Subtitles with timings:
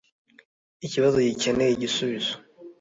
[0.85, 2.33] ikibazo gikeneye igisubizo